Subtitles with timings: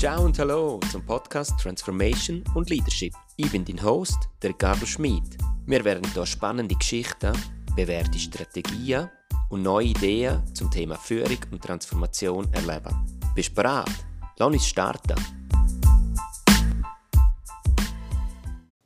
[0.00, 3.12] Ciao und hallo zum Podcast Transformation und Leadership.
[3.36, 5.22] Ich bin dein Host, der Carlo Schmid.
[5.66, 7.34] Wir werden hier spannende Geschichten,
[7.76, 9.10] bewährte Strategien
[9.50, 12.96] und neue Ideen zum Thema Führung und Transformation erleben.
[13.34, 13.90] Bist du bereit?
[14.38, 15.20] Lass uns starten.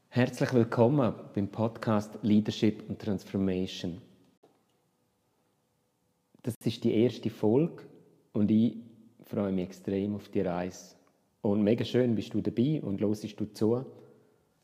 [0.08, 4.02] Herzlich willkommen beim Podcast Leadership und Transformation.
[6.42, 7.84] Das ist die erste Folge
[8.32, 8.78] und ich
[9.26, 10.96] freue mich extrem auf die Reise.
[11.44, 13.84] Und mega schön bist du dabei und hörst du zu.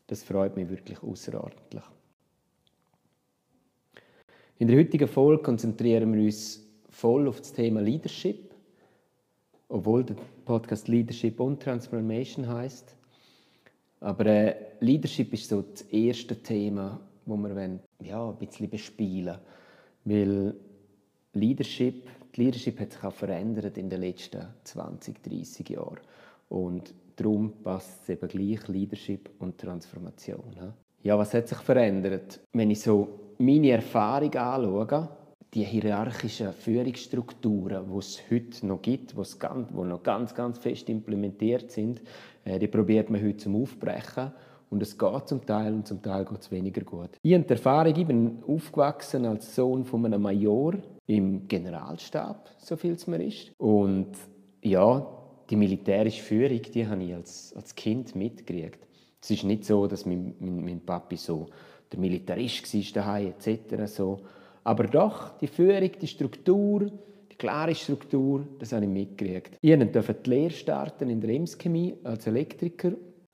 [0.07, 1.83] Das freut mich wirklich außerordentlich.
[4.57, 8.55] In der heutigen Folge konzentrieren wir uns voll auf das Thema Leadership,
[9.69, 12.95] obwohl der Podcast Leadership und Transformation heißt.
[13.99, 19.37] Aber äh, Leadership ist so das erste Thema, wo wir wollen, ja, ein bisschen bespielen
[20.03, 20.55] Weil
[21.33, 25.99] Leadership, die Leadership hat sich auch verändert in den letzten 20, 30 Jahren.
[26.51, 30.43] Und darum passt es eben gleich Leadership und Transformation.
[31.01, 32.41] Ja, was hat sich verändert?
[32.51, 33.07] Wenn ich so
[33.37, 35.09] meine Erfahrung anschaue,
[35.53, 42.01] die hierarchischen Führungsstrukturen, die es heute noch gibt, die noch ganz, ganz fest implementiert sind,
[42.43, 44.31] äh, die probiert man heute zum Aufbrechen.
[44.69, 47.09] Und es geht zum Teil und zum Teil geht es weniger gut.
[47.21, 50.75] Ich habe die Erfahrung, ich bin aufgewachsen als Sohn von einem Major
[51.07, 53.51] im Generalstab, so viel es mir ist.
[53.57, 54.11] Und
[54.61, 55.05] ja,
[55.51, 58.79] die militärische Führung, die habe ich als, als Kind mitgekriegt.
[59.21, 61.47] Es ist nicht so, dass mein, mein, mein Papi so
[61.91, 63.85] der Militarist war daheim etc.
[63.85, 64.21] So.
[64.63, 66.89] Aber doch, die Führung, die Struktur,
[67.29, 69.57] die klare Struktur, das habe ich mitgekriegt.
[69.61, 72.93] Ich durfte die Lehre starten in der Emschemie als Elektriker.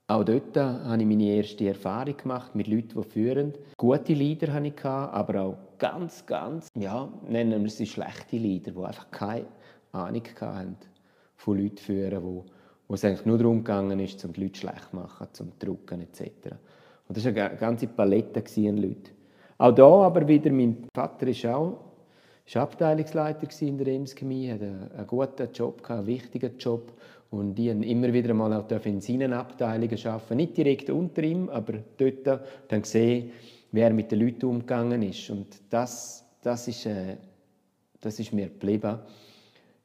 [0.10, 3.54] Auch dort habe ich meine erste Erfahrung gemacht mit Leuten, die führen.
[3.78, 8.84] Gute Leader hatte ich, aber auch ganz, ganz, ja, nennen wir sie schlechte Leader, die
[8.84, 9.46] einfach keine
[9.92, 10.78] Ahnung hatten
[11.38, 12.46] von Leuten führen, wo,
[12.88, 16.02] wo es eigentlich nur darum gegangen ist, um die Leute schlecht zu machen, zum Drucken
[16.02, 16.56] etc.
[17.08, 19.12] Und das war eine ganze Palette an Leuten.
[19.58, 21.88] Auch da aber wieder, mein Vater ist auch
[22.48, 26.94] ist Abteilungsleiter in der Emschemie, hat einen, einen guten Job, einen wichtigen Job.
[27.30, 30.38] Und die haben immer wieder mal auch in seinen Abteilungen arbeiten.
[30.38, 32.26] Nicht direkt unter ihm, aber dort
[32.70, 33.32] dann gesehen,
[33.74, 35.30] wie er mit den Leuten umgegangen ist.
[35.30, 37.18] Und das, das, ist, äh,
[38.00, 39.00] das ist mir geblieben,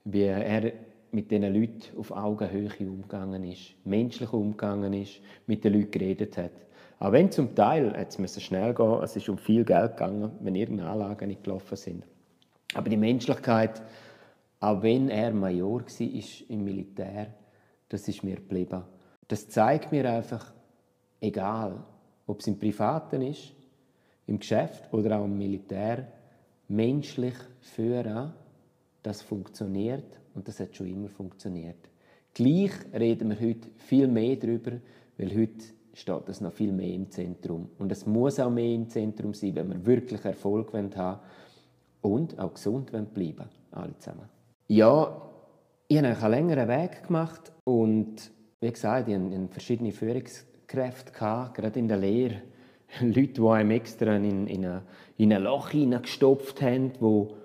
[0.04, 0.72] wie er
[1.12, 6.52] mit diesen Leuten auf Augenhöhe umgegangen ist, menschlich umgegangen ist, mit den Leuten geredet hat.
[6.98, 10.54] Auch wenn zum Teil, jetzt müssen schnell gehen, es ist um viel Geld gegangen, wenn
[10.54, 12.04] irgendeine Anlagen nicht gelaufen sind.
[12.74, 13.82] Aber die Menschlichkeit,
[14.60, 17.34] auch wenn er Major war im Militär,
[17.88, 18.82] das ist mir geblieben.
[19.28, 20.52] Das zeigt mir einfach,
[21.20, 21.84] egal,
[22.26, 23.52] ob es im Privaten ist,
[24.26, 26.06] im Geschäft oder auch im Militär,
[26.68, 28.32] menschlich führen,
[29.02, 31.88] das funktioniert und das hat schon immer funktioniert.
[32.34, 34.72] Gleich reden wir heute viel mehr darüber,
[35.18, 37.68] weil heute steht das noch viel mehr im Zentrum.
[37.78, 41.18] Und es muss auch mehr im Zentrum sein, wenn wir wirklich Erfolg haben wollen
[42.00, 44.28] und auch gesund bleiben alle zusammen.
[44.68, 45.30] Ja,
[45.88, 51.88] ich habe einen längeren Weg gemacht und wie gesagt, ich hatte verschiedene Führungskräfte, gerade in
[51.88, 52.42] der Lehre.
[53.00, 54.82] Leute, die einem extra in, in, eine,
[55.16, 57.36] in ein Loch hineingestopft haben, wo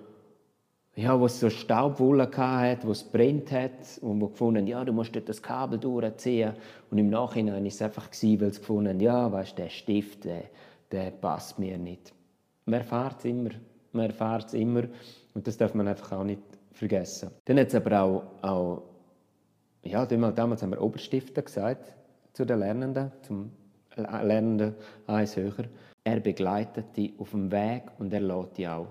[0.98, 5.30] ja, es so Staubwollen hat, es brennt hat und wo gefunden ja, du musst dort
[5.30, 6.54] das Kabel durchziehen.
[6.90, 8.14] Und im Nachhinein war es einfach, weil
[8.52, 10.46] sie gefunden ja, weißt, der Stift, der,
[10.92, 12.14] der passt mir nicht.
[12.66, 13.52] Man erfahrt es immer,
[13.92, 14.86] man erfahrt es immer
[15.36, 16.42] und das darf man einfach auch nicht
[16.72, 17.30] vergessen.
[17.46, 18.84] Dann hat es aber auch, auch
[19.84, 21.94] ja, damals haben wir Oberstifter gesagt
[22.34, 23.52] zu den Lernenden, zum
[23.96, 24.74] Lernenden
[25.06, 25.66] eins höher.
[26.04, 28.88] Er begleitet dich auf dem Weg und er lässt dich auch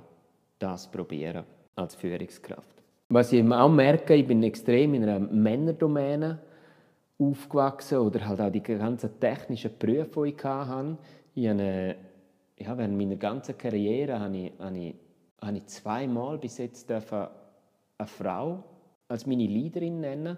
[0.61, 1.45] das probieren
[1.77, 2.83] als Führungskraft.
[3.09, 6.41] Was ich auch merke, ich bin extrem in einer Männerdomäne
[7.19, 10.99] aufgewachsen oder halt auch die ganzen technischen Berufe, die ich hatte.
[11.35, 11.97] Ich habe,
[12.59, 14.95] ja, während meiner ganzen Karriere habe ich, habe ich,
[15.41, 17.03] habe ich zweimal bis jetzt eine
[18.07, 18.65] Frau
[19.09, 20.37] als meine Leaderin nennen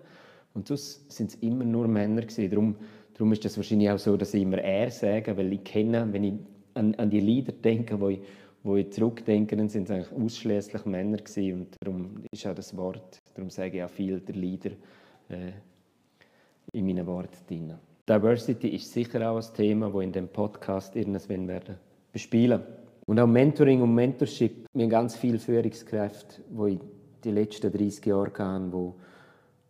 [0.55, 2.51] und sonst sind es immer nur Männer gewesen.
[2.51, 2.77] Darum,
[3.15, 6.25] darum ist das wahrscheinlich auch so, dass ich immer er sage, weil ich kenne, wenn
[6.25, 6.35] ich
[6.75, 8.21] an, an die Leader denke, die
[8.63, 11.61] wo ich zurückdenke, dann sind es eigentlich ausschließlich Männer gewesen.
[11.61, 14.71] und darum ist auch das Wort, darum sage ich auch viel der Leader
[15.29, 15.53] äh,
[16.73, 17.75] in meinen Worten drin.
[18.09, 21.77] Diversity ist sicher auch ein Thema, das in dem Podcast irgendwann werden
[22.13, 22.63] bespielen.
[23.07, 24.67] Und auch Mentoring und Mentorship.
[24.73, 26.79] Wir haben ganz viele Führungskräfte, die ich
[27.25, 28.95] die letzten 30 Jahre hatten, wo,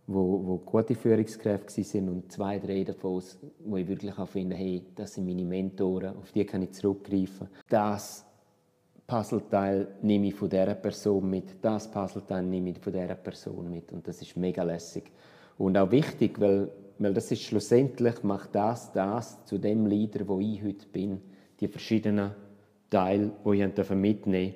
[0.06, 3.22] wo, wo gute Führungskräfte waren und zwei, drei davon,
[3.64, 7.48] wo ich wirklich auch finde, hey, das sind meine Mentoren, auf die kann ich zurückgreifen.
[7.68, 8.24] Das
[9.08, 13.90] Puzzleteil nehme ich von dieser Person mit, das Puzzleteil nehme ich von dieser Person mit
[13.90, 15.10] und das ist mega lässig.
[15.56, 20.40] Und auch wichtig, weil, weil das ist schlussendlich, macht das das zu dem Leader, wo
[20.40, 21.22] ich heute bin.
[21.58, 22.32] Die verschiedenen
[22.90, 24.54] Teile, die ich mitnehmen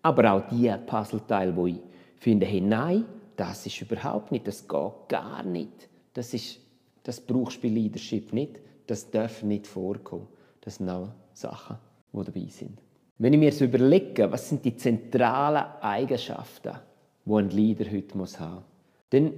[0.00, 1.80] Aber auch die Puzzleteile, wo ich
[2.16, 3.04] finde, hey, nein,
[3.36, 5.90] das ist überhaupt nicht, das geht gar nicht.
[6.14, 6.58] Das, ist,
[7.02, 8.62] das brauchst du bei Leadership nicht.
[8.86, 10.26] Das darf nicht vorkommen.
[10.62, 11.76] Das sind auch Sachen,
[12.14, 12.78] die dabei sind.
[13.22, 16.72] Wenn ich mir so überlege, was sind die zentralen Eigenschaften,
[17.26, 18.64] die ein Leader heute muss haben,
[19.10, 19.34] dann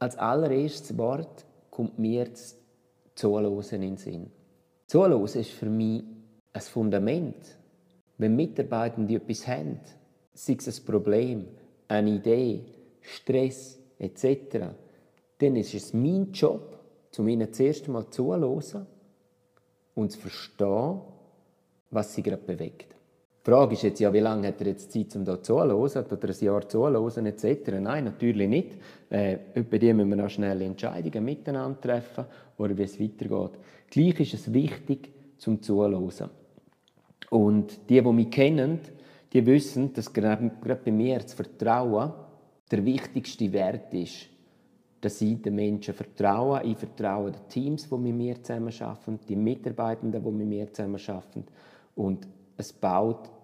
[0.00, 2.58] als allererstes Wort kommt mir das
[3.14, 4.30] Zuhören in den Sinn.
[4.88, 6.02] Zuhören ist für mich
[6.52, 7.36] ein Fundament.
[8.18, 9.78] Wenn Mitarbeitende etwas haben,
[10.34, 11.46] sei es ein Problem,
[11.86, 12.64] eine Idee,
[13.02, 14.66] Stress etc.,
[15.38, 16.80] dann ist es mein Job,
[17.16, 18.88] um ihnen zuerst einmal zuzuhören
[19.94, 21.02] und zu verstehen,
[21.92, 22.95] was sie gerade bewegt.
[23.46, 25.80] Die Frage ist jetzt ja, wie lange hat er jetzt Zeit, um da zuzuhören?
[25.94, 27.78] Hat er ein Jahr zuzuhören etc.?
[27.78, 28.72] Nein, natürlich nicht.
[29.08, 29.38] Äh,
[29.70, 32.24] bei dem müssen wir noch schnelle Entscheidungen miteinander treffen
[32.58, 33.60] oder wie es weitergeht.
[33.88, 36.10] Gleich ist es wichtig, zum Zuhören.
[37.30, 38.80] Und die, die mich kennen,
[39.32, 40.50] die wissen, dass gerade
[40.84, 42.14] bei mir das Vertrauen
[42.68, 44.26] der wichtigste Wert ist.
[45.00, 46.64] Dass ich den Menschen vertraue.
[46.64, 51.44] Ich vertraue den Teams, die mit mir zusammenarbeiten, die Mitarbeitenden, die mit mir zusammenarbeiten.
[51.94, 52.26] Und
[52.56, 53.35] es baut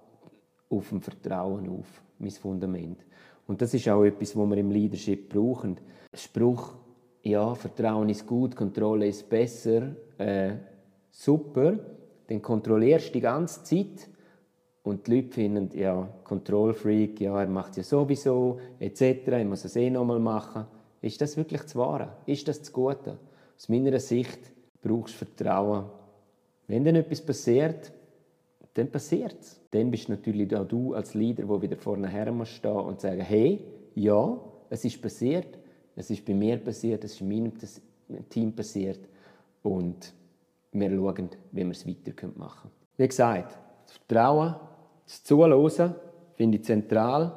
[0.73, 2.99] auf dem Vertrauen auf, mein Fundament.
[3.47, 5.77] Und das ist auch etwas, was wir im Leadership brauchen.
[6.15, 6.75] Spruch,
[7.23, 10.53] ja, Vertrauen ist gut, Kontrolle ist besser, äh,
[11.11, 11.79] super,
[12.27, 14.09] dann kontrollierst du die ganze Zeit
[14.83, 19.65] und die Leute finden, ja, Kontrollfreak, ja, er macht es ja sowieso, etc., ich muss
[19.65, 20.67] es eh nochmal machen.
[21.01, 22.17] Ist das wirklich das Wahre?
[22.27, 23.19] Ist das das Gute?
[23.57, 24.39] Aus meiner Sicht
[24.81, 25.85] brauchst du Vertrauen.
[26.67, 27.93] Wenn dann etwas passiert,
[28.75, 29.61] dann passiert es.
[29.71, 33.21] Dann bist natürlich auch du als Leader, der wieder vorne her muss stehen und sagen,
[33.21, 33.65] hey,
[33.95, 34.39] ja,
[34.71, 35.59] es ist passiert,
[35.95, 37.53] es ist bei mir passiert, es ist in meinem
[38.29, 39.01] Team passiert
[39.63, 40.13] und
[40.73, 42.75] wir schauen, wie wir es weiter machen können.
[42.97, 44.57] Wie gesagt, das Vertrauen,
[45.05, 45.95] das Zuhören
[46.35, 47.37] finde ich zentral.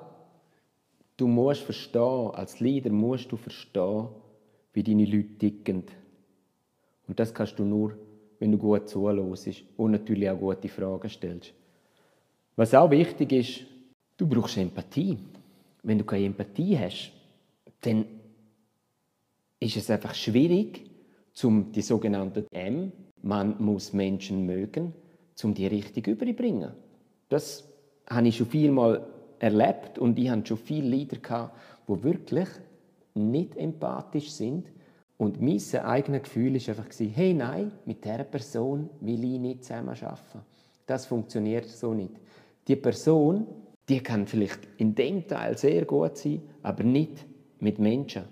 [1.18, 4.08] Du musst verstehen, als Leader musst du verstehen,
[4.74, 5.84] wie deine Leute ticken.
[7.08, 7.98] Und das kannst du nur
[8.40, 11.54] wenn du gut zuhörst und natürlich auch gute Fragen stellst.
[12.56, 13.62] Was auch wichtig ist,
[14.18, 15.18] du brauchst Empathie.
[15.84, 17.12] Wenn du keine Empathie hast,
[17.82, 18.06] dann
[19.60, 20.90] ist es einfach schwierig,
[21.34, 22.92] zum die sogenannte M,
[23.22, 24.94] man muss Menschen mögen,
[25.34, 26.72] zum die richtig überbringen.
[27.30, 27.68] Das
[28.08, 29.06] habe ich schon viel mal
[29.40, 31.52] erlebt und ich hatte schon viele Leader
[31.88, 32.48] die wirklich
[33.14, 34.68] nicht empathisch sind
[35.18, 36.86] und mein eigenes Gefühl war einfach,
[37.16, 40.42] hey, nein, mit dieser Person will ich nicht zusammenarbeiten.
[40.86, 42.14] Das funktioniert so nicht.
[42.68, 43.48] Die Person,
[43.88, 47.26] die kann vielleicht in dem Teil sehr gut sein, aber nicht
[47.60, 48.24] mit Menschen.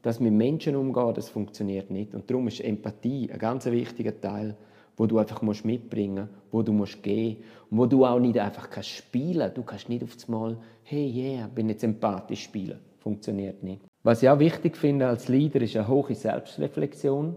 [0.00, 2.14] Das mit Menschen umgehen, das funktioniert nicht.
[2.14, 4.56] Und darum ist Empathie ein ganz wichtiger Teil,
[4.96, 7.36] wo du einfach musst mitbringen musst, wo du musst gehen
[7.70, 11.46] und wo du auch nicht einfach kannst spielen Du kannst nicht auf einmal, hey, yeah,
[11.46, 12.78] bin jetzt empathisch spielen.
[12.98, 13.82] Funktioniert nicht.
[14.04, 17.36] Was ich auch wichtig finde als Leader, ist eine hohe Selbstreflexion.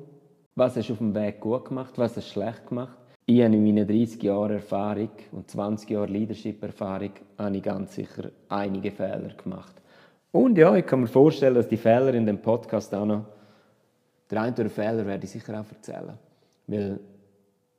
[0.55, 2.97] Was hast du auf dem Weg gut gemacht, was hast du schlecht gemacht?
[3.27, 7.11] Ich habe in meinen 30 Jahren Erfahrung und 20 Jahren Leadership-Erfahrung
[7.61, 9.73] ganz sicher einige Fehler gemacht.
[10.31, 13.25] Und ja, ich kann mir vorstellen, dass die Fehler in dem Podcast auch noch,
[14.31, 16.17] der eine oder Fehler werde ich sicher auch erzählen.
[16.65, 16.99] Weil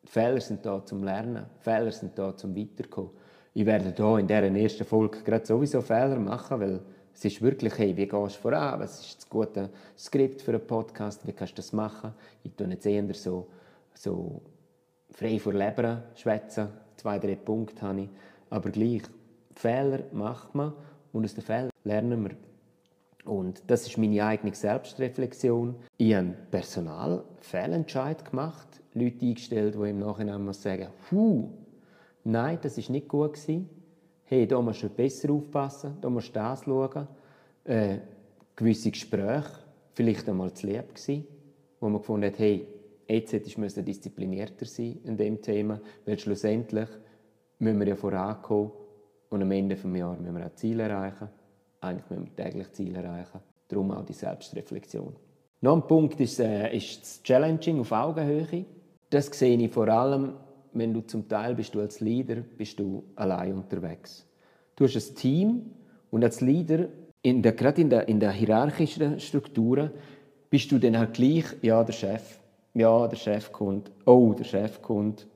[0.05, 3.11] Fehler sind da zum Lernen, Fehler sind da zum Weiterkommen.
[3.53, 6.81] Ich werde hier in dieser ersten Folge gerade sowieso Fehler machen, weil
[7.17, 8.79] es ist wirklich, hey, wie gehst du voran?
[8.79, 11.27] Was ist das gute Skript für einen Podcast?
[11.27, 12.13] Wie kannst du das machen?
[12.45, 13.47] Ich tue jetzt eher so,
[13.95, 14.43] so
[15.13, 16.69] frei vor Leber schwätzen.
[16.97, 18.09] Zwei, drei Punkte habe ich.
[18.51, 19.01] Aber gleich,
[19.55, 20.75] Fehler macht man
[21.15, 22.37] und aus den Fehlern lernen wir.
[23.25, 25.75] Und das ist meine eigene Selbstreflexion.
[25.97, 31.49] Ich habe personal Fehlentscheid gemacht, Leute eingestellt, die im Nachhinein sagen, Puh,
[32.25, 33.71] nein, das ist nicht gut gewesen
[34.27, 37.09] hey, da musst du besser aufpassen, da musst du das schauen.
[37.65, 37.99] Äh,
[38.55, 39.51] gewisse Gespräche,
[39.95, 41.27] vielleicht einmal zu lieb gewesen,
[41.81, 42.67] wo man gefunden hat, hey,
[43.09, 46.89] jetzt hättest du disziplinierter sein in dem Thema, weil schlussendlich
[47.59, 48.73] müssen wir ja vorankommen
[49.31, 51.29] und am Ende des Jahres müssen wir auch Ziele erreichen.
[51.81, 53.41] Eigentlich müssen wir täglich Ziele erreichen.
[53.69, 55.15] Darum auch die Selbstreflexion.
[55.61, 58.65] Noch ein Punkt ist, äh, ist das Challenging auf Augenhöhe.
[59.11, 60.35] Das sehe ich vor allem
[60.79, 64.27] wenn du zum Teil bist du als Leader bist du allein unterwegs.
[64.77, 65.63] Du hast ein Team
[66.11, 66.89] und als Leader,
[67.23, 69.91] in der, gerade in der, in der hierarchischen Struktur,
[70.51, 72.39] bist du dann halt gleich, ja, der Chef,
[72.75, 75.27] ja, der Chef kommt, oh, der Chef kommt.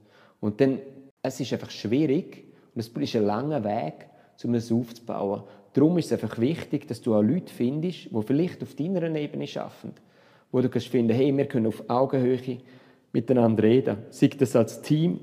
[0.41, 0.79] Und dann,
[1.23, 2.45] es ist einfach schwierig
[2.75, 4.07] und es ist ein langer Weg,
[4.45, 5.43] um das aufzubauen.
[5.73, 9.47] Darum ist es einfach wichtig, dass du auch Leute findest, die vielleicht auf deiner Ebene
[9.57, 9.95] arbeiten.
[10.51, 12.59] Wo du kannst finden, hey, wir können auf Augenhöhe
[13.13, 13.99] miteinander reden.
[14.11, 15.21] Sei das als Team.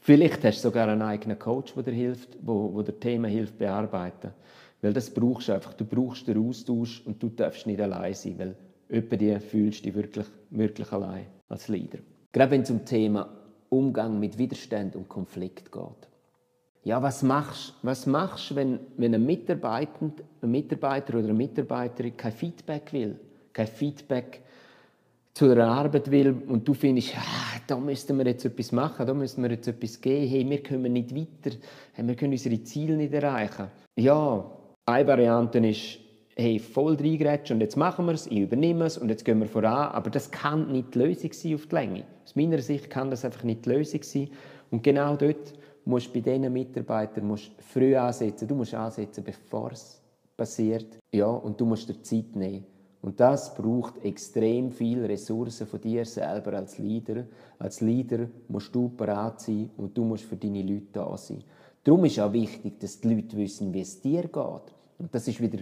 [0.00, 3.58] Vielleicht hast du sogar einen eigenen Coach, der dir hilft, wo, wo dir Themen hilft
[3.58, 4.32] bearbeiten.
[4.80, 5.74] Weil das brauchst du einfach.
[5.74, 8.56] Du brauchst den Austausch und du darfst nicht allein sein, weil
[8.90, 11.98] öppe die fühlst dich wirklich, wirklich allein als Leader.
[12.32, 13.28] Gerade wenn es um Thema
[13.70, 16.08] Umgang mit Widerstand und Konflikt geht.
[16.84, 22.16] Ja, was machst du, was machst, wenn, wenn ein, Mitarbeiter, ein Mitarbeiter oder eine Mitarbeiterin
[22.16, 23.18] kein Feedback will?
[23.52, 24.42] Kein Feedback
[25.38, 27.22] zu der Arbeit will und du findest, ja,
[27.68, 30.92] da müssten wir jetzt etwas machen, da müssen wir jetzt etwas gehen, hey, wir kommen
[30.92, 31.56] nicht weiter,
[31.92, 33.68] hey, wir können unsere Ziele nicht erreichen.
[33.94, 34.44] Ja,
[34.84, 36.00] eine Variante ist,
[36.34, 39.46] hey, voll reingrätschen und jetzt machen wir es, ich übernehme es und jetzt gehen wir
[39.46, 39.92] voran.
[39.92, 42.04] Aber das kann nicht die Lösung sein auf die Länge.
[42.24, 44.30] Aus meiner Sicht kann das einfach nicht die Lösung sein.
[44.72, 45.54] Und genau dort
[45.84, 48.48] musst du bei diesen Mitarbeitern musst früh ansetzen.
[48.48, 50.02] Du musst ansetzen, bevor es
[50.36, 50.98] passiert.
[51.12, 52.64] Ja, und du musst dir Zeit nehmen.
[53.00, 57.24] Und das braucht extrem viele Ressourcen von dir selber als Leader.
[57.58, 61.44] Als Leader musst du bereit sein und du musst für deine Leute da sein.
[61.84, 64.74] Darum ist auch wichtig, dass die Leute wissen, wie es dir geht.
[64.98, 65.58] Und das ist wieder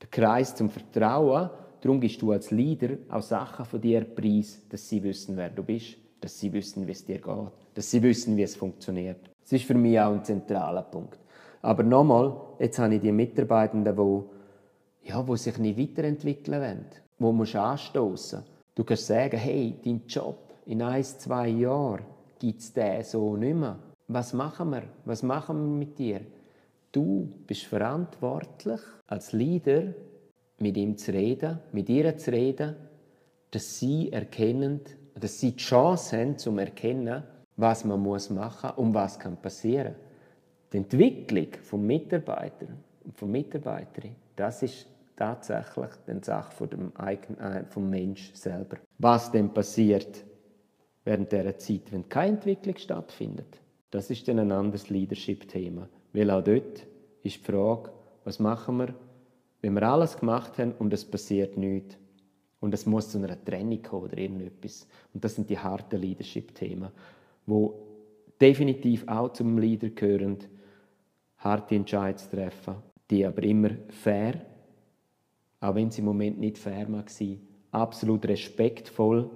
[0.00, 1.50] der Kreis zum Vertrauen.
[1.82, 5.62] Darum gibst du als Leader auch Sachen von dir preis, dass sie wissen, wer du
[5.62, 9.18] bist, dass sie wissen, wie es dir geht, dass sie wissen, wie es funktioniert.
[9.42, 11.18] Das ist für mich auch ein zentraler Punkt.
[11.60, 14.33] Aber nochmal, jetzt habe ich die Mitarbeitenden, die,
[15.04, 16.86] ja, die sich nicht weiterentwickeln wollen,
[17.18, 18.42] wo musst anstoßen.
[18.74, 22.04] Du kannst sagen, hey, dein Job in ein, zwei Jahren
[22.38, 23.78] gibt es den so nicht mehr.
[24.08, 24.82] Was machen wir?
[25.04, 26.20] Was machen wir mit dir?
[26.90, 29.94] Du bist verantwortlich, als Leader
[30.58, 32.76] mit ihm zu reden, mit ihr zu reden,
[33.50, 34.80] dass sie erkennen,
[35.14, 37.22] dass sie die Chance haben, zu erkennen,
[37.56, 39.94] was man muss machen muss und was kann passieren.
[40.72, 42.66] Die Entwicklung vom Mitarbeiter
[43.04, 48.78] und von Mitarbeiterin, das ist tatsächlich die Sache von dem eigenen, äh, vom Mensch selber.
[48.98, 50.24] Was denn passiert
[51.04, 55.88] während dieser Zeit, wenn keine Entwicklung stattfindet, das ist dann ein anderes Leadership-Thema.
[56.12, 56.86] Weil auch dort
[57.22, 57.90] ist die Frage,
[58.24, 58.94] was machen wir,
[59.62, 61.96] wenn wir alles gemacht haben und es passiert nichts.
[62.60, 64.86] Und es muss zu einer Trennung kommen oder irgendetwas.
[65.12, 66.88] Und das sind die harten Leadership-Themen,
[67.46, 67.74] wo
[68.40, 70.38] definitiv auch zum Leader gehören,
[71.38, 72.76] harte Entscheidungen treffen,
[73.10, 74.40] die aber immer fair,
[75.64, 77.10] auch wenn sie im Moment nicht fair mag
[77.70, 79.30] absolut respektvoll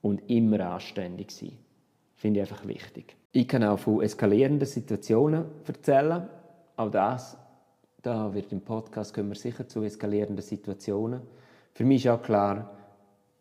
[0.00, 1.52] und immer anständig sein.
[2.16, 3.14] Finde ich einfach wichtig.
[3.32, 6.26] Ich kann auch von eskalierenden Situationen erzählen.
[6.76, 7.36] Auch das,
[8.00, 11.20] da wird im Podcast kommen wir sicher zu eskalierenden Situationen.
[11.74, 12.74] Für mich ist auch klar,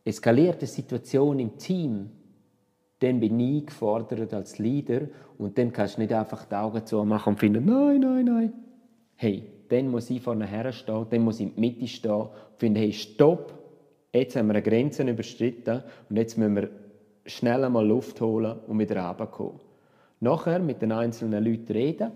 [0.03, 2.11] eskalierte Situationen im Team,
[2.99, 5.07] dann bin ich gefordert als Leader
[5.37, 8.53] und dann kannst du nicht einfach die Augen zu machen und finden, nein, nein, nein.
[9.15, 12.29] Hey, dann muss ich vorne her stehen, dann muss ich in der Mitte stehen und
[12.57, 13.53] finden, hey, stopp,
[14.13, 16.69] jetzt haben wir eine Grenze überschritten und jetzt müssen wir
[17.25, 19.59] schnell einmal Luft holen und wieder runterkommen.
[20.19, 22.11] Nachher mit den einzelnen Leuten reden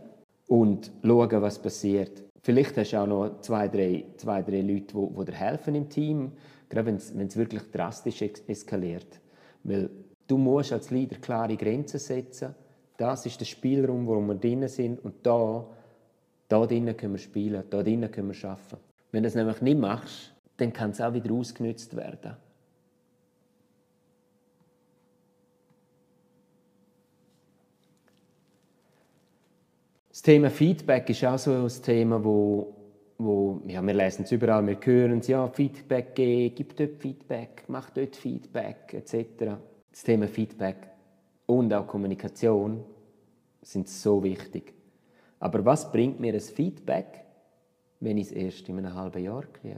[0.47, 2.23] und schauen, was passiert.
[2.41, 5.89] Vielleicht hast du auch noch zwei, drei, zwei, drei Leute, die, die dir helfen im
[5.89, 6.31] Team,
[6.67, 6.95] gerade wenn
[7.27, 9.21] es wirklich drastisch eskaliert.
[9.63, 9.89] Weil
[10.27, 12.53] du musst als Leader klare Grenzen setzen.
[12.97, 15.65] Das ist der Spielraum, wo wir drin sind und da,
[16.47, 18.77] da drinnen können wir spielen, da drinnen können wir arbeiten.
[19.11, 22.35] Wenn du das nämlich nicht machst, dann kann es auch wieder ausgenutzt werden.
[30.09, 32.75] Das Thema Feedback ist auch so ein Thema, wo,
[33.17, 37.63] wo ja, wir lesen es überall, wir hören es, ja, Feedback geben, gib dort Feedback,
[37.67, 39.57] mach dort Feedback, etc.
[39.91, 40.87] Das Thema Feedback
[41.47, 42.83] und auch Kommunikation
[43.61, 44.73] sind so wichtig.
[45.43, 47.25] Aber was bringt mir ein Feedback,
[47.99, 49.77] wenn ich es erst in einem halben Jahr kriege?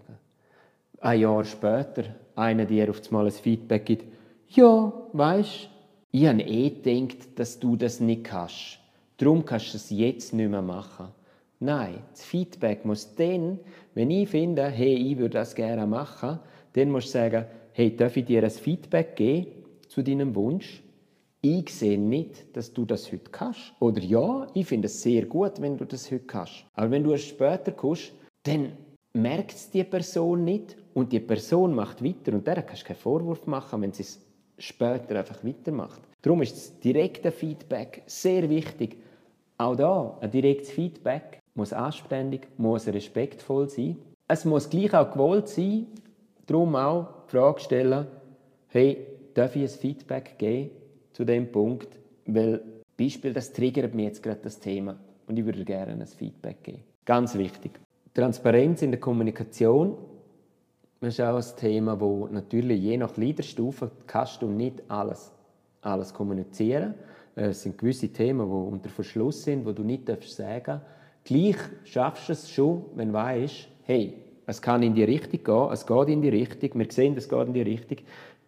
[0.99, 2.03] Ein Jahr später,
[2.35, 4.05] einer dir auf einmal ein Feedback gibt,
[4.49, 5.69] ja, weißt,
[6.11, 8.77] ich habe eh gedacht, dass du das nicht kannst.
[9.17, 11.07] Darum kannst du es jetzt nicht mehr machen.
[11.59, 13.59] Nein, das Feedback muss dann,
[13.95, 16.37] wenn ich finde, hey, ich würde das gerne machen,
[16.73, 19.47] dann musst du sagen, hey, darf ich dir ein Feedback geben
[19.87, 20.83] zu deinem Wunsch?
[21.47, 23.75] Ich sehe nicht, dass du das heute kannst.
[23.79, 26.65] Oder ja, ich finde es sehr gut, wenn du das heute kannst.
[26.73, 28.71] Aber wenn du erst später kommst, dann
[29.13, 32.97] merkt es die Person nicht und die Person macht weiter und der kannst du keinen
[32.97, 34.19] Vorwurf machen, wenn sie es
[34.57, 36.01] später einfach weitermacht.
[36.23, 38.97] Darum ist das direkte Feedback sehr wichtig.
[39.59, 43.97] Auch da, ein direktes Feedback muss anständig, muss respektvoll sein.
[44.27, 45.85] Es muss gleich auch gewollt sein,
[46.47, 48.07] darum auch die Frage stellen,
[48.69, 50.71] hey, darf ich ein Feedback geben
[51.15, 51.97] zu dem Punkt?
[52.25, 52.61] Weil,
[52.97, 54.97] Beispiel, das triggert mir jetzt gerade das Thema.
[55.27, 56.83] und ich würde gerne ein Feedback geben.
[57.05, 57.79] Ganz wichtig.
[58.13, 59.97] Transparenz in der Kommunikation
[61.01, 65.31] ist auch ein Thema, wo natürlich je nach Leaderstufe kannst du nicht alles,
[65.81, 66.95] alles kommunizieren.
[67.35, 70.85] Es sind gewisse Themen, die unter Verschluss sind, wo du nicht sagen darfst.
[71.25, 74.13] Gleich schaffst du es schon, wenn du weißt, hey,
[74.47, 77.47] es kann in die Richtung gehen, es geht in die Richtung, wir sehen, es geht
[77.47, 77.97] in die Richtung,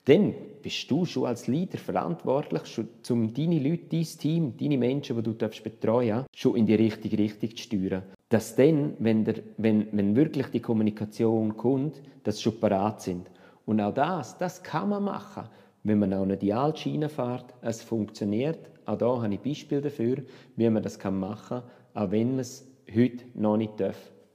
[0.07, 5.17] dann bist du schon als Leader verantwortlich, schon, um deine Leute, dein Team, deine Menschen,
[5.17, 8.03] die du betreuen darfst, schon in die richtige Richtung zu steuern.
[8.29, 13.29] Dass dann, wenn, der, wenn, wenn wirklich die Kommunikation kommt, dass sie schon parat sind.
[13.65, 15.49] Und auch das, das kann man machen,
[15.83, 17.53] wenn man auch eine Dialschiene fährt.
[17.61, 18.59] Es funktioniert.
[18.85, 20.23] Auch da habe ich Beispiele dafür,
[20.55, 23.73] wie man das machen kann, auch wenn man es heute noch nicht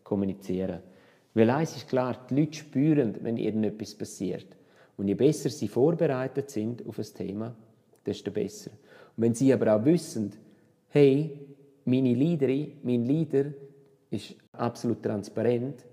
[0.05, 0.83] kommunizieren darf.
[1.35, 4.47] Weil eins ist klar, die Leute spüren, wenn irgendetwas passiert.
[4.97, 7.55] Und je besser sie vorbereitet sind auf ein Thema,
[8.05, 8.71] desto besser.
[9.17, 10.33] Und wenn sie aber auch wissen,
[10.89, 11.39] hey,
[11.85, 13.47] meine Leaderin, mein Leader
[14.11, 15.85] ist absolut transparent,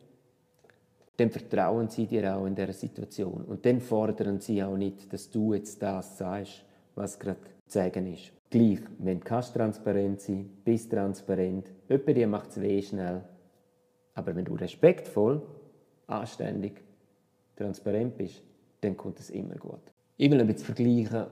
[1.18, 3.44] dann vertrauen sie dir auch in dieser Situation.
[3.46, 6.64] Und dann fordern sie auch nicht, dass du jetzt das sagst,
[6.96, 8.32] was gerade zu sagen ist.
[8.50, 13.22] Gleich, wenn du transparent sein, bist transparent, jemand dir macht es weh schnell,
[14.16, 15.42] aber wenn du respektvoll,
[16.08, 16.82] anständig,
[17.56, 18.42] transparent bist,
[18.82, 19.82] dann kommt es immer gut.
[20.18, 21.28] Ich will bisschen vergleichen.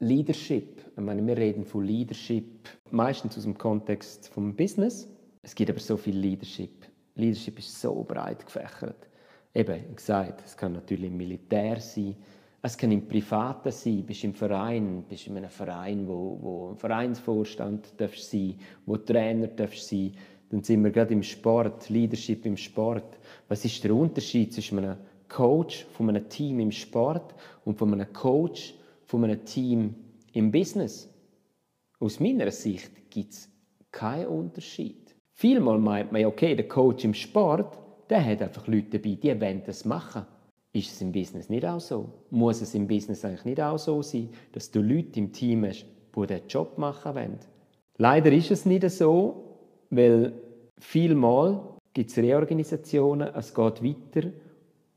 [0.00, 5.08] Leadership, ich meine, wir reden von Leadership meistens aus dem Kontext vom Business.
[5.42, 6.86] Es gibt aber so viel Leadership.
[7.16, 9.08] Leadership ist so breit gefächert.
[9.54, 12.14] Eben, gesagt, es kann natürlich im Militär sein,
[12.60, 16.76] es kann im Privaten sein, bist im Verein, bist in einem Verein, wo, wo ein
[16.76, 18.54] Vereinsvorstand darfst sein,
[18.84, 20.12] wo Trainer darfst sein.
[20.50, 23.18] Dann sind wir gerade im Sport, Leadership im Sport.
[23.48, 24.96] Was ist der Unterschied zwischen einem
[25.28, 29.94] Coach von einem Team im Sport und von einem Coach von einem Team
[30.32, 31.12] im Business.
[32.00, 33.48] Aus meiner Sicht gibt es
[33.90, 35.14] keinen Unterschied.
[35.32, 37.78] Vielmal meint man, okay, der Coach im Sport,
[38.10, 40.26] der hat einfach Leute dabei, die wollen das machen.
[40.72, 42.12] Ist es im Business nicht auch so?
[42.30, 45.86] Muss es im Business eigentlich nicht auch so sein, dass du Leute im Team hast,
[46.14, 47.38] die diesen Job machen wollen?
[47.96, 49.58] Leider ist es nicht so,
[49.90, 50.32] weil
[50.78, 51.60] vielmal
[51.94, 54.28] gibt es Reorganisationen, es geht weiter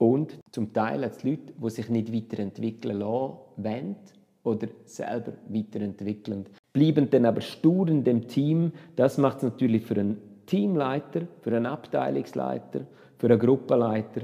[0.02, 3.96] und zum Teil hat es Leute, die sich nicht weiterentwickeln lassen wollen
[4.44, 6.48] oder selber weiterentwickeln.
[6.74, 8.72] Bleiben dann aber stur in dem Team.
[8.96, 12.88] Das macht es natürlich für einen Teamleiter, für einen Abteilungsleiter,
[13.20, 14.22] für einen Gruppenleiter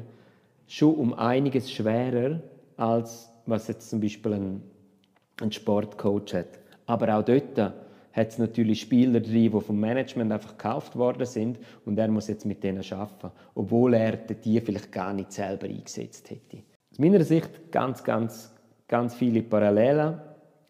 [0.65, 2.41] schon um einiges schwerer,
[2.75, 4.63] als was jetzt zum Beispiel ein,
[5.43, 6.59] ein Sportcoach hat.
[6.87, 7.55] Aber auch dort
[8.17, 12.27] hat es natürlich Spieler drin, die vom Management einfach gekauft worden sind und er muss
[12.27, 16.63] jetzt mit denen arbeiten, obwohl er die vielleicht gar nicht selber eingesetzt hätte.
[16.91, 18.51] Aus meiner Sicht ganz, ganz,
[18.87, 20.19] ganz viele Parallelen.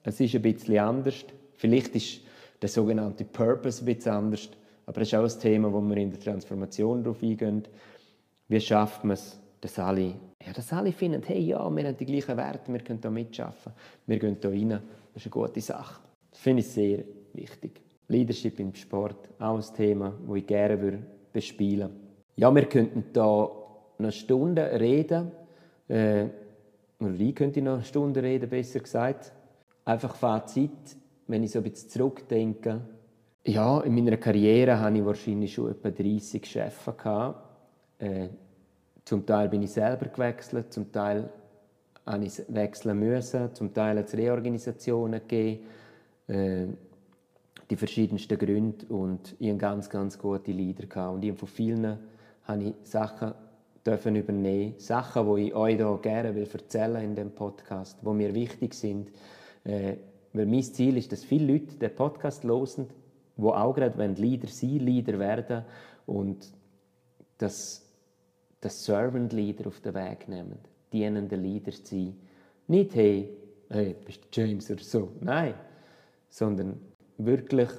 [0.04, 1.24] Es ist ein bisschen anders.
[1.56, 2.20] Vielleicht ist
[2.62, 4.50] der sogenannte Purpose ein bisschen anders,
[4.86, 7.64] aber es ist auch ein Thema, wo wir in der Transformation darauf eingehen.
[8.50, 12.06] Wie schafft man es, dass alle, ja, dass alle finden, hey, ja, wir haben die
[12.06, 13.72] gleichen Werte, wir können da mitschaffen,
[14.06, 14.70] wir gehen da rein,
[15.14, 16.02] das ist eine gute Sache.
[16.32, 17.04] Das finde ich sehr
[17.38, 17.82] wichtig.
[18.10, 21.00] Leadership im Sport, auch ein Thema, das ich gerne würde
[21.34, 21.90] bespielen
[22.36, 23.50] Ja, wir könnten da
[24.00, 25.32] eine Stunde reden.
[25.88, 26.26] Äh,
[27.00, 29.32] oder ich könnte noch eine Stunde reden, besser gesagt.
[29.86, 30.98] Einfach Fazit,
[31.28, 32.82] wenn ich so ein bisschen zurückdenke.
[33.46, 36.88] Ja, in meiner Karriere hatte ich wahrscheinlich schon etwa 30 Chefs.
[38.00, 38.30] Äh,
[39.06, 41.30] zum Teil bin ich selber gewechselt, zum Teil
[42.06, 45.66] habe ich wechseln müssen, zum Teil hat es Reorganisationen gegeben.
[46.28, 46.68] Äh,
[47.70, 51.12] die verschiedensten Gründe und ich hatte ganz, ganz gute Leader.
[51.12, 51.98] Und ich von vielen
[52.44, 53.34] habe ich Sachen
[53.86, 58.34] dürfen übernehmen, Sachen, die ich euch hier gerne will erzählen in dem Podcast, die mir
[58.34, 59.12] wichtig sind.
[59.64, 59.96] Äh,
[60.34, 62.88] weil mein Ziel ist, dass viele Leute den Podcast hören,
[63.38, 65.64] die auch gerade Leader sein, Leader werden
[66.06, 66.52] und
[67.38, 67.86] das,
[68.62, 70.58] das Servant Leader auf den Weg nehmen,
[70.92, 72.18] dienende Leader zu sein.
[72.68, 73.30] Nicht, hey,
[73.70, 75.54] hey, bist du James oder so, nein,
[76.30, 76.80] sondern
[77.18, 77.70] wirklich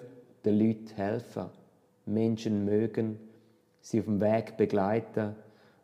[0.44, 1.46] den Leuten helfen,
[2.06, 3.18] Menschen mögen,
[3.80, 5.34] sie auf dem Weg begleiten.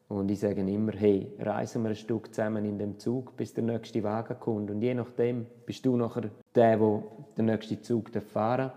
[0.08, 3.64] Und ich sage immer, hey, reisen wir ein Stück zusammen in dem Zug, bis der
[3.64, 4.70] nächste Wagen kommt.
[4.70, 7.02] Und je nachdem bist du nachher der, der
[7.36, 8.72] den nächsten Zug fahren darf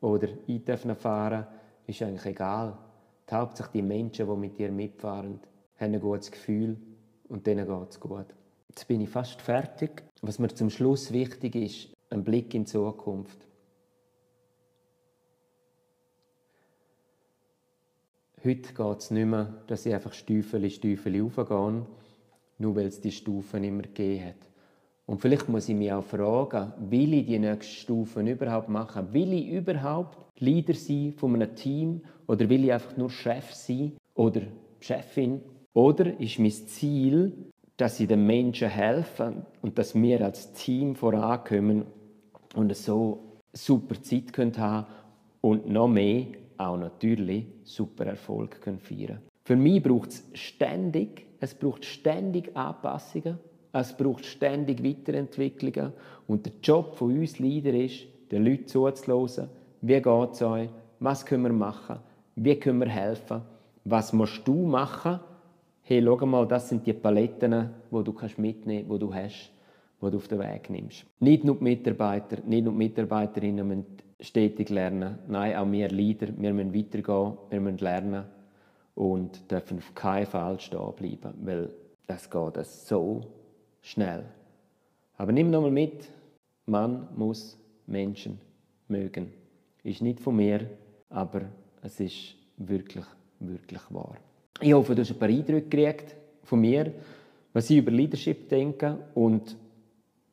[0.00, 1.46] oder ich darf fahren,
[1.86, 2.78] ist eigentlich egal.
[3.28, 5.40] Die Hauptsache die Menschen, die mit dir mitfahren,
[5.78, 6.76] haben ein gutes Gefühl
[7.28, 8.26] und denen geht es gut.
[8.68, 10.02] Jetzt bin ich fast fertig.
[10.22, 13.49] Was mir zum Schluss wichtig ist, ein Blick in die Zukunft.
[18.42, 21.84] Heute geht es nicht mehr, dass ich einfach Stiefel, Stiefel raufgehe,
[22.56, 24.48] nur weil es die Stufen immer gegeben hat.
[25.04, 29.12] Und vielleicht muss ich mich auch fragen, will ich die nächsten Stufen überhaupt machen?
[29.12, 33.92] Will ich überhaupt Leader sein von einem Team oder will ich einfach nur Chef sein
[34.14, 34.40] oder
[34.78, 35.42] Chefin?
[35.74, 41.84] Oder ist mein Ziel, dass ich den Menschen helfe und dass wir als Team vorankommen
[42.54, 44.86] und so super Zeit können haben
[45.42, 46.26] und noch mehr
[46.60, 49.20] auch natürlich super Erfolg können feiern.
[49.44, 53.38] Für mich braucht es ständig, es braucht ständig Anpassungen,
[53.72, 55.92] es braucht ständig Weiterentwicklungen.
[56.26, 59.48] Und der Job von uns Leader ist, den Leuten zuzuhören,
[59.80, 60.68] wie geht es euch,
[61.00, 61.98] was können wir machen,
[62.36, 63.40] wie können wir helfen,
[63.84, 65.20] was musst du machen,
[65.82, 69.50] hey, schau mal, das sind die Paletten, die du mitnehmen kannst, die du hast,
[70.02, 71.06] die du auf den Weg nimmst.
[71.18, 76.28] Nicht nur die Mitarbeiter, nicht nur die Mitarbeiterinnen müssen stetig lernen, nein, auch wir Leader,
[76.36, 78.24] wir müssen weitergehen, wir müssen lernen
[78.94, 81.70] und dürfen auf keinen Fall stehen bleiben, weil
[82.06, 83.22] das geht so
[83.82, 84.24] schnell.
[85.16, 86.08] Aber nimm nochmal mit,
[86.66, 88.38] man muss Menschen
[88.88, 89.32] mögen.
[89.82, 90.68] Ist nicht von mir,
[91.08, 91.42] aber
[91.82, 93.04] es ist wirklich,
[93.38, 94.16] wirklich wahr.
[94.60, 96.92] Ich hoffe, du hast ein paar Eindrücke gekriegt von mir,
[97.52, 99.56] was ich über Leadership denke und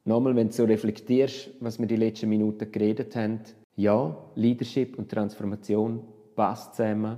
[0.04, 3.40] nochmal, wenn du so reflektierst, was wir die letzten Minuten geredet haben,
[3.78, 6.04] ja, Leadership und Transformation
[6.36, 7.18] passt zusammen,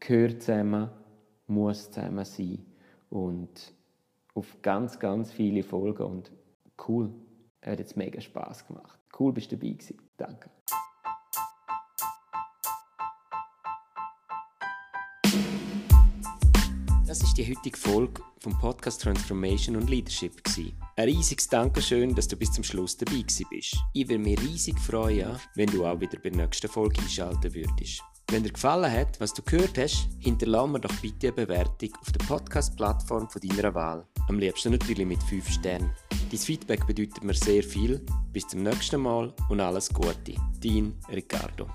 [0.00, 0.88] gehört zusammen,
[1.48, 2.64] muss zusammen sein
[3.10, 3.74] und
[4.34, 6.30] auf ganz, ganz viele Folgen und
[6.88, 7.12] cool,
[7.60, 8.98] hat jetzt mega Spaß gemacht.
[9.18, 9.98] Cool, bist du dabei gewesen.
[10.16, 10.50] Danke.
[17.18, 20.42] Das ist die heutige Folge vom Podcast Transformation und Leadership.
[20.96, 23.74] Ein riesiges Dankeschön, dass du bis zum Schluss dabei bist.
[23.94, 28.02] Ich würde mich riesig freuen, wenn du auch wieder bei der nächsten Folge einschalten würdest.
[28.30, 32.12] Wenn dir gefallen hat, was du gehört hast, hinterlasse mir doch bitte eine Bewertung auf
[32.12, 34.06] der Podcast-Plattform deiner Wahl.
[34.28, 35.92] Am liebsten natürlich mit 5 Sternen.
[36.30, 38.04] Dein Feedback bedeutet mir sehr viel.
[38.30, 40.34] Bis zum nächsten Mal und alles Gute.
[40.62, 41.66] Dein Ricardo.